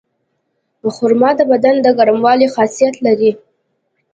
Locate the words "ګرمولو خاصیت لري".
1.97-3.31